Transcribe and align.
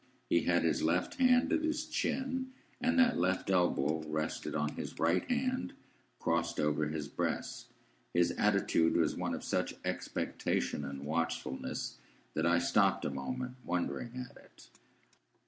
He 0.31 0.45
had 0.45 0.63
his 0.63 0.81
left 0.81 1.19
hand 1.19 1.53
at 1.53 1.61
his 1.61 1.85
chin, 1.85 2.53
and 2.81 2.97
that 2.97 3.19
left 3.19 3.51
elbow 3.51 4.01
rested 4.07 4.55
on 4.55 4.69
his 4.69 4.97
right 4.97 5.23
hand, 5.29 5.73
crossed 6.17 6.59
over 6.59 6.87
his 6.87 7.07
breast. 7.07 7.67
His 8.11 8.31
attitude 8.31 8.97
was 8.97 9.15
one 9.15 9.35
of 9.35 9.43
such 9.43 9.75
expectation 9.85 10.83
and 10.83 11.05
watchfulness 11.05 11.99
that 12.33 12.47
I 12.47 12.57
stopped 12.57 13.05
a 13.05 13.11
moment, 13.11 13.57
wondering 13.63 14.15
at 14.27 14.35
it. 14.43 14.71